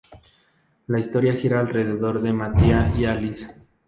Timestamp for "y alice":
2.97-3.67